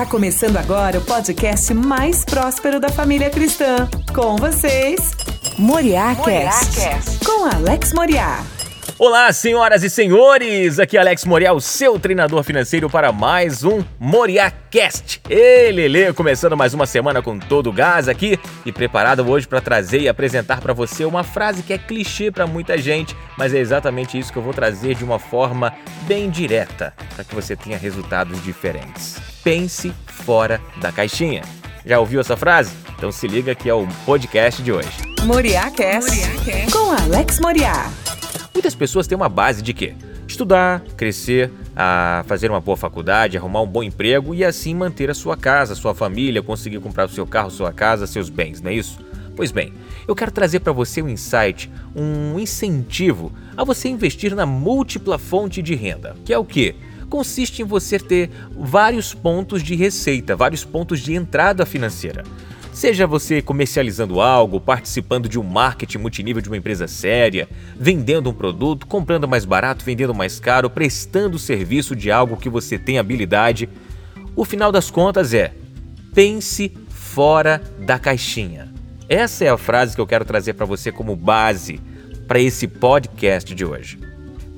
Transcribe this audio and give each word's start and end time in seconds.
Tá 0.00 0.06
começando 0.06 0.56
agora 0.56 0.98
o 0.98 1.04
podcast 1.04 1.74
mais 1.74 2.24
próspero 2.24 2.80
da 2.80 2.88
família 2.88 3.28
cristã. 3.28 3.86
Com 4.14 4.34
vocês, 4.34 5.10
Moriá 5.58 6.16
Cast, 6.24 7.22
com 7.22 7.44
Alex 7.44 7.92
Moriá. 7.92 8.42
Olá, 8.98 9.30
senhoras 9.30 9.82
e 9.82 9.90
senhores! 9.90 10.78
Aqui 10.78 10.96
é 10.96 11.00
Alex 11.00 11.26
Moriá, 11.26 11.52
o 11.52 11.60
seu 11.60 11.98
treinador 11.98 12.42
financeiro 12.42 12.88
para 12.88 13.12
mais 13.12 13.62
um 13.62 13.84
MoriaCast. 13.98 15.20
Ei, 15.28 15.70
Lele, 15.70 16.14
começando 16.14 16.56
mais 16.56 16.72
uma 16.72 16.86
semana 16.86 17.20
com 17.20 17.38
todo 17.38 17.68
o 17.68 17.72
gás 17.72 18.08
aqui 18.08 18.40
e 18.64 18.72
preparado 18.72 19.28
hoje 19.28 19.46
para 19.46 19.60
trazer 19.60 20.00
e 20.00 20.08
apresentar 20.08 20.62
para 20.62 20.72
você 20.72 21.04
uma 21.04 21.22
frase 21.22 21.62
que 21.62 21.74
é 21.74 21.78
clichê 21.78 22.30
para 22.30 22.46
muita 22.46 22.78
gente, 22.78 23.14
mas 23.36 23.52
é 23.52 23.58
exatamente 23.58 24.18
isso 24.18 24.32
que 24.32 24.38
eu 24.38 24.42
vou 24.42 24.54
trazer 24.54 24.94
de 24.94 25.04
uma 25.04 25.18
forma 25.18 25.74
bem 26.08 26.30
direta, 26.30 26.94
para 27.14 27.22
que 27.22 27.34
você 27.34 27.54
tenha 27.54 27.76
resultados 27.76 28.42
diferentes. 28.42 29.29
Pense 29.42 29.90
fora 30.06 30.60
da 30.80 30.92
caixinha. 30.92 31.42
Já 31.84 31.98
ouviu 31.98 32.20
essa 32.20 32.36
frase? 32.36 32.74
Então 32.96 33.10
se 33.10 33.26
liga 33.26 33.54
que 33.54 33.70
é 33.70 33.74
o 33.74 33.86
podcast 34.04 34.62
de 34.62 34.70
hoje. 34.70 34.90
MoriaCast, 35.24 36.10
com 36.70 36.92
Alex 36.92 37.40
Moriá. 37.40 37.90
Muitas 38.52 38.74
pessoas 38.74 39.06
têm 39.06 39.16
uma 39.16 39.28
base 39.28 39.62
de 39.62 39.72
quê? 39.72 39.94
Estudar, 40.28 40.82
crescer, 40.96 41.50
a 41.74 42.22
fazer 42.26 42.50
uma 42.50 42.60
boa 42.60 42.76
faculdade, 42.76 43.38
arrumar 43.38 43.62
um 43.62 43.66
bom 43.66 43.82
emprego 43.82 44.34
e 44.34 44.44
assim 44.44 44.74
manter 44.74 45.10
a 45.10 45.14
sua 45.14 45.36
casa, 45.36 45.74
sua 45.74 45.94
família, 45.94 46.42
conseguir 46.42 46.78
comprar 46.78 47.06
o 47.06 47.08
seu 47.08 47.26
carro, 47.26 47.50
sua 47.50 47.72
casa, 47.72 48.06
seus 48.06 48.28
bens, 48.28 48.60
não 48.60 48.70
é 48.70 48.74
isso? 48.74 48.98
Pois 49.34 49.50
bem, 49.50 49.72
eu 50.06 50.14
quero 50.14 50.30
trazer 50.30 50.60
para 50.60 50.72
você 50.72 51.00
um 51.00 51.08
insight, 51.08 51.70
um 51.96 52.38
incentivo 52.38 53.32
a 53.56 53.64
você 53.64 53.88
investir 53.88 54.34
na 54.34 54.44
múltipla 54.44 55.18
fonte 55.18 55.62
de 55.62 55.74
renda, 55.74 56.14
que 56.26 56.32
é 56.32 56.38
o 56.38 56.44
quê? 56.44 56.74
Consiste 57.10 57.60
em 57.60 57.64
você 57.64 57.98
ter 57.98 58.30
vários 58.56 59.12
pontos 59.12 59.62
de 59.62 59.74
receita, 59.74 60.36
vários 60.36 60.64
pontos 60.64 61.00
de 61.00 61.12
entrada 61.12 61.66
financeira. 61.66 62.22
Seja 62.72 63.06
você 63.06 63.42
comercializando 63.42 64.20
algo, 64.20 64.60
participando 64.60 65.28
de 65.28 65.38
um 65.38 65.42
marketing 65.42 65.98
multinível 65.98 66.40
de 66.40 66.48
uma 66.48 66.56
empresa 66.56 66.86
séria, 66.86 67.48
vendendo 67.76 68.30
um 68.30 68.32
produto, 68.32 68.86
comprando 68.86 69.26
mais 69.26 69.44
barato, 69.44 69.84
vendendo 69.84 70.14
mais 70.14 70.38
caro, 70.38 70.70
prestando 70.70 71.36
serviço 71.38 71.96
de 71.96 72.12
algo 72.12 72.36
que 72.36 72.48
você 72.48 72.78
tem 72.78 72.96
habilidade, 72.96 73.68
o 74.36 74.44
final 74.44 74.70
das 74.70 74.88
contas 74.88 75.34
é: 75.34 75.52
pense 76.14 76.72
fora 76.88 77.60
da 77.80 77.98
caixinha. 77.98 78.72
Essa 79.08 79.44
é 79.44 79.48
a 79.48 79.58
frase 79.58 79.96
que 79.96 80.00
eu 80.00 80.06
quero 80.06 80.24
trazer 80.24 80.52
para 80.52 80.64
você 80.64 80.92
como 80.92 81.16
base 81.16 81.80
para 82.28 82.38
esse 82.38 82.68
podcast 82.68 83.52
de 83.52 83.64
hoje. 83.64 83.98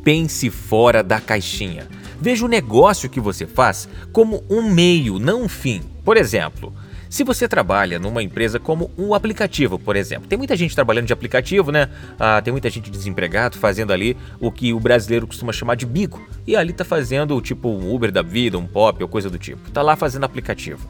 Pense 0.05 0.51
fora 0.51 1.03
da 1.03 1.19
caixinha. 1.19 1.89
Veja 2.23 2.45
o 2.45 2.49
negócio 2.49 3.11
que 3.11 3.19
você 3.19 3.49
faz 3.49 3.89
como 4.13 4.45
um 4.49 4.63
meio, 4.63 5.19
não 5.19 5.43
um 5.43 5.49
fim. 5.49 5.83
Por 6.05 6.17
exemplo, 6.17 6.73
se 7.11 7.25
você 7.25 7.49
trabalha 7.49 7.99
numa 7.99 8.23
empresa 8.23 8.61
como 8.61 8.93
um 8.97 9.13
aplicativo, 9.13 9.77
por 9.77 9.97
exemplo, 9.97 10.29
tem 10.29 10.39
muita 10.39 10.55
gente 10.55 10.73
trabalhando 10.73 11.09
de 11.09 11.13
aplicativo, 11.13 11.73
né? 11.73 11.89
Ah, 12.21 12.41
tem 12.41 12.53
muita 12.53 12.71
gente 12.71 12.93
desempregado 12.93 13.59
fazendo 13.59 13.93
ali 13.93 14.17
o 14.39 14.53
que 14.53 14.73
o 14.73 14.79
brasileiro 14.79 15.27
costuma 15.27 15.53
chamar 15.53 15.75
de 15.75 15.85
bico. 15.85 16.25
E 16.47 16.55
ali 16.55 16.73
tá 16.73 16.85
fazendo 16.85 17.41
tipo 17.41 17.69
um 17.69 17.93
Uber 17.93 18.13
da 18.13 18.23
vida, 18.23 18.57
um 18.57 18.69
pop 18.69 19.03
ou 19.03 19.09
coisa 19.09 19.29
do 19.29 19.37
tipo. 19.37 19.73
Tá 19.73 19.83
lá 19.83 19.97
fazendo 19.97 20.23
aplicativo. 20.23 20.89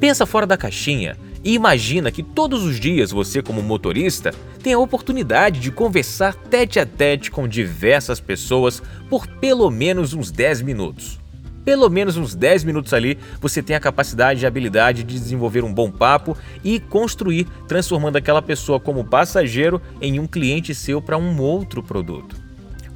Pensa 0.00 0.26
fora 0.26 0.48
da 0.48 0.56
caixinha 0.56 1.16
e 1.42 1.54
imagina 1.54 2.10
que 2.10 2.22
todos 2.22 2.64
os 2.64 2.78
dias 2.78 3.10
você, 3.10 3.42
como 3.42 3.62
motorista, 3.62 4.32
tem 4.62 4.72
a 4.72 4.78
oportunidade 4.78 5.60
de 5.60 5.70
conversar 5.70 6.34
tete 6.34 6.78
a 6.78 6.86
tete 6.86 7.30
com 7.30 7.48
diversas 7.48 8.20
pessoas 8.20 8.82
por 9.08 9.26
pelo 9.26 9.70
menos 9.70 10.12
uns 10.12 10.30
10 10.30 10.62
minutos 10.62 11.20
pelo 11.64 11.88
menos 11.88 12.16
uns 12.16 12.34
10 12.34 12.64
minutos 12.64 12.92
ali, 12.92 13.18
você 13.40 13.62
tem 13.62 13.76
a 13.76 13.80
capacidade 13.80 14.42
e 14.42 14.46
habilidade 14.46 15.04
de 15.04 15.14
desenvolver 15.14 15.62
um 15.62 15.72
bom 15.72 15.90
papo 15.90 16.36
e 16.64 16.80
construir, 16.80 17.46
transformando 17.68 18.16
aquela 18.16 18.42
pessoa 18.42 18.80
como 18.80 19.04
passageiro 19.04 19.80
em 20.00 20.18
um 20.18 20.26
cliente 20.26 20.74
seu 20.74 21.00
para 21.02 21.18
um 21.18 21.40
outro 21.40 21.82
produto. 21.82 22.49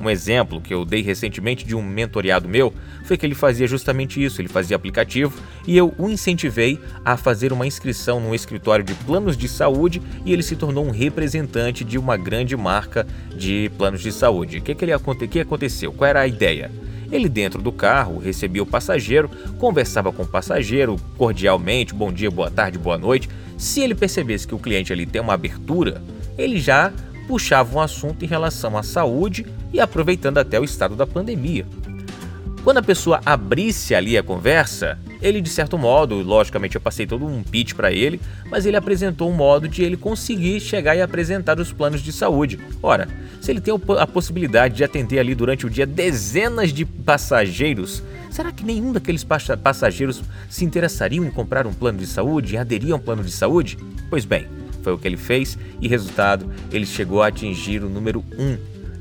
Um 0.05 0.11
exemplo 0.11 0.61
que 0.61 0.75
eu 0.75 0.85
dei 0.85 1.01
recentemente 1.01 1.65
de 1.65 1.75
um 1.75 1.83
mentoriado 1.83 2.47
meu 2.47 2.75
foi 3.07 3.17
que 3.17 3.25
ele 3.25 3.35
fazia 3.35 3.67
justamente 3.67 4.23
isso, 4.23 4.39
ele 4.39 4.51
fazia 4.51 4.77
aplicativo 4.77 5.33
e 5.67 5.79
eu 5.79 5.95
o 5.97 6.11
incentivei 6.11 6.79
a 7.03 7.17
fazer 7.17 7.55
uma 7.55 7.67
inscrição 7.67 8.21
num 8.21 8.35
escritório 8.35 8.85
de 8.85 8.93
planos 8.93 9.35
de 9.35 9.49
saúde 9.49 10.03
e 10.23 10.31
ele 10.31 10.43
se 10.43 10.57
tornou 10.57 10.85
um 10.85 10.91
representante 10.91 11.85
de 11.85 11.97
uma 11.97 12.19
grande 12.19 12.55
marca 12.55 13.07
de 13.35 13.71
planos 13.79 14.03
de 14.03 14.13
saúde. 14.13 14.59
O 14.59 14.63
que, 14.63 14.75
que, 14.75 14.85
ele, 14.85 14.93
que 15.31 15.41
aconteceu? 15.41 15.91
Qual 15.91 16.07
era 16.07 16.21
a 16.21 16.27
ideia? 16.27 16.71
Ele, 17.11 17.29
dentro 17.29 17.63
do 17.63 17.73
carro, 17.73 18.19
recebia 18.19 18.63
o 18.63 18.67
passageiro, 18.67 19.31
conversava 19.59 20.13
com 20.13 20.25
o 20.25 20.29
passageiro 20.29 20.97
cordialmente, 21.17 21.95
bom 21.95 22.13
dia, 22.13 22.31
boa 22.31 22.51
tarde, 22.51 22.77
boa 22.77 22.99
noite. 22.99 23.27
Se 23.57 23.81
ele 23.81 23.95
percebesse 23.95 24.47
que 24.47 24.55
o 24.55 24.59
cliente 24.59 24.93
ali 24.93 25.07
tem 25.07 25.23
uma 25.23 25.33
abertura, 25.33 26.03
ele 26.37 26.61
já 26.61 26.93
puxava 27.27 27.77
um 27.77 27.81
assunto 27.81 28.25
em 28.25 28.29
relação 28.29 28.77
à 28.77 28.83
saúde 28.83 29.47
e 29.73 29.81
aproveitando 29.81 30.39
até 30.39 30.59
o 30.59 30.65
estado 30.65 30.95
da 30.95 31.07
pandemia. 31.07 31.67
Quando 32.65 32.79
a 32.79 32.83
pessoa 32.83 33.21
abrisse 33.27 33.95
ali 33.95 34.17
a 34.17 34.23
conversa, 34.23 34.99
ele 35.21 35.43
de 35.43 35.51
certo 35.51 35.77
modo, 35.77 36.23
logicamente 36.23 36.77
eu 36.77 36.81
passei 36.81 37.07
todo 37.07 37.27
um 37.27 37.43
pitch 37.43 37.75
para 37.75 37.93
ele, 37.93 38.19
mas 38.51 38.65
ele 38.65 38.75
apresentou 38.75 39.31
um 39.31 39.35
modo 39.35 39.69
de 39.69 39.83
ele 39.83 39.99
conseguir 39.99 40.61
chegar 40.61 40.97
e 40.97 41.03
apresentar 41.03 41.61
os 41.61 41.73
planos 41.73 42.01
de 42.01 42.11
saúde. 42.11 42.59
Ora, 42.83 43.07
se 43.39 43.51
ele 43.51 43.61
tem 43.61 43.75
a 43.99 44.07
possibilidade 44.07 44.77
de 44.77 44.83
atender 44.83 45.19
ali 45.19 45.35
durante 45.35 45.67
o 45.67 45.71
dia 45.71 45.85
dezenas 45.85 46.73
de 46.73 46.87
passageiros, 46.87 48.03
será 48.31 48.51
que 48.51 48.65
nenhum 48.65 48.93
daqueles 48.93 49.25
passageiros 49.25 50.23
se 50.49 50.65
interessariam 50.65 51.27
em 51.27 51.31
comprar 51.31 51.67
um 51.67 51.75
plano 51.75 51.99
de 51.99 52.07
saúde 52.07 52.55
e 52.55 52.57
aderir 52.57 52.95
a 52.95 52.97
um 52.97 53.01
plano 53.01 53.23
de 53.23 53.31
saúde? 53.31 53.77
Pois 54.09 54.25
bem, 54.25 54.47
foi 54.85 54.93
o 54.93 54.99
que 54.99 55.09
ele 55.09 55.17
fez 55.17 55.59
e 55.81 55.89
resultado, 55.89 56.47
ele 56.71 56.87
chegou 56.87 57.23
a 57.23 57.29
atingir 57.29 57.83
o 57.83 57.89
número 57.89 58.23
1 58.39 58.45
um 58.45 58.59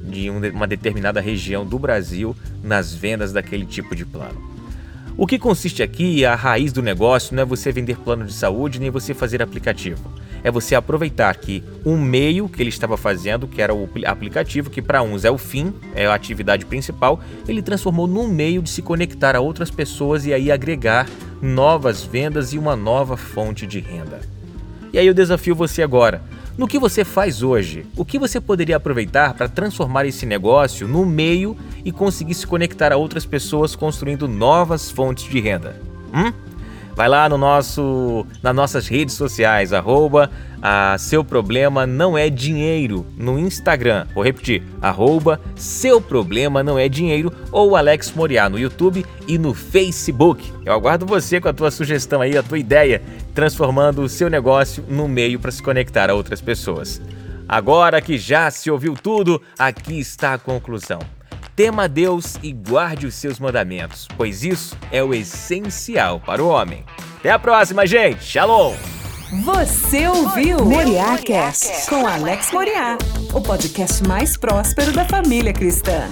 de 0.09 0.29
uma 0.29 0.67
determinada 0.67 1.21
região 1.21 1.65
do 1.65 1.77
Brasil 1.77 2.35
nas 2.63 2.93
vendas 2.93 3.31
daquele 3.31 3.65
tipo 3.65 3.95
de 3.95 4.05
plano. 4.05 4.53
O 5.15 5.27
que 5.27 5.37
consiste 5.37 5.83
aqui, 5.83 6.25
a 6.25 6.33
raiz 6.33 6.73
do 6.73 6.81
negócio, 6.81 7.35
não 7.35 7.43
é 7.43 7.45
você 7.45 7.71
vender 7.71 7.97
plano 7.97 8.25
de 8.25 8.33
saúde 8.33 8.79
nem 8.79 8.89
você 8.89 9.13
fazer 9.13 9.43
aplicativo. 9.43 10.01
É 10.43 10.49
você 10.49 10.73
aproveitar 10.73 11.35
que 11.37 11.63
um 11.85 11.97
meio 11.97 12.49
que 12.49 12.61
ele 12.61 12.69
estava 12.69 12.97
fazendo, 12.97 13.47
que 13.47 13.61
era 13.61 13.73
o 13.73 13.87
aplicativo, 14.05 14.71
que 14.71 14.81
para 14.81 15.03
uns 15.03 15.23
é 15.23 15.29
o 15.29 15.37
fim, 15.37 15.71
é 15.93 16.07
a 16.07 16.15
atividade 16.15 16.65
principal, 16.65 17.21
ele 17.47 17.61
transformou 17.61 18.07
num 18.07 18.27
meio 18.27 18.61
de 18.61 18.71
se 18.71 18.81
conectar 18.81 19.35
a 19.35 19.39
outras 19.39 19.69
pessoas 19.69 20.25
e 20.25 20.33
aí 20.33 20.51
agregar 20.51 21.07
novas 21.39 22.03
vendas 22.03 22.51
e 22.51 22.57
uma 22.57 22.75
nova 22.75 23.15
fonte 23.15 23.67
de 23.67 23.79
renda. 23.79 24.19
E 24.93 24.99
aí 24.99 25.07
eu 25.07 25.13
desafio 25.13 25.55
você 25.55 25.81
agora 25.81 26.21
no 26.55 26.67
que 26.67 26.77
você 26.77 27.03
faz 27.03 27.41
hoje, 27.41 27.83
o 27.97 28.05
que 28.05 28.19
você 28.19 28.39
poderia 28.39 28.77
aproveitar 28.77 29.33
para 29.33 29.49
transformar 29.49 30.05
esse 30.05 30.23
negócio 30.23 30.87
no 30.87 31.03
meio 31.03 31.57
e 31.83 31.91
conseguir 31.91 32.35
se 32.35 32.45
conectar 32.45 32.93
a 32.93 32.97
outras 32.97 33.25
pessoas 33.25 33.75
construindo 33.75 34.27
novas 34.27 34.91
fontes 34.91 35.25
de 35.25 35.39
renda? 35.39 35.75
Hum? 36.13 36.31
Vai 36.95 37.09
lá 37.09 37.27
no 37.27 37.39
nosso, 37.39 38.23
nas 38.43 38.55
nossas 38.55 38.87
redes 38.87 39.15
sociais, 39.15 39.73
arroba 39.73 40.29
a 40.61 40.95
seu 40.99 41.25
problema 41.25 41.87
não 41.87 42.15
é 42.15 42.29
dinheiro 42.29 43.03
no 43.17 43.39
Instagram. 43.39 44.05
Vou 44.13 44.23
repetir, 44.23 44.61
arroba 44.79 45.41
seu 45.55 45.99
problema 45.99 46.61
não 46.61 46.77
é 46.77 46.87
dinheiro 46.87 47.33
ou 47.51 47.75
Alex 47.75 48.13
Moriá 48.15 48.47
no 48.47 48.59
YouTube 48.59 49.03
e 49.27 49.39
no 49.39 49.55
Facebook. 49.55 50.53
Eu 50.63 50.71
aguardo 50.71 51.03
você 51.03 51.41
com 51.41 51.49
a 51.49 51.53
tua 51.53 51.71
sugestão 51.71 52.21
aí, 52.21 52.37
a 52.37 52.43
tua 52.43 52.59
ideia, 52.59 53.01
transformando 53.33 54.01
o 54.01 54.09
seu 54.09 54.29
negócio 54.29 54.83
no 54.87 55.07
meio 55.07 55.39
para 55.39 55.51
se 55.51 55.61
conectar 55.61 56.09
a 56.09 56.13
outras 56.13 56.41
pessoas. 56.41 57.01
Agora 57.47 58.01
que 58.01 58.17
já 58.17 58.49
se 58.49 58.71
ouviu 58.71 58.95
tudo, 58.95 59.41
aqui 59.57 59.99
está 59.99 60.33
a 60.33 60.37
conclusão. 60.37 60.99
Tema 61.55 61.87
Deus 61.87 62.35
e 62.41 62.51
guarde 62.51 63.05
os 63.05 63.13
seus 63.13 63.39
mandamentos, 63.39 64.07
pois 64.17 64.43
isso 64.43 64.75
é 64.91 65.03
o 65.03 65.13
essencial 65.13 66.19
para 66.19 66.43
o 66.43 66.47
homem. 66.47 66.83
Até 67.19 67.31
a 67.31 67.37
próxima, 67.37 67.85
gente. 67.85 68.23
Shalom! 68.23 68.73
Você 69.43 70.07
ouviu 70.07 70.63
Moriá 70.63 71.17
Cast 71.17 71.89
com 71.89 72.05
Alex 72.05 72.51
Moriá, 72.51 72.97
o 73.33 73.41
podcast 73.41 74.07
mais 74.07 74.37
próspero 74.37 74.91
da 74.91 75.05
família 75.05 75.51
cristã. 75.51 76.07